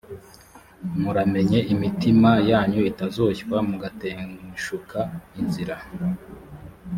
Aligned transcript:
muramenye, 1.01 1.59
imitima 1.73 2.31
yanyu 2.51 2.81
itazoshywa 2.91 3.57
mugateshuka 3.69 4.99
inzira, 5.39 5.75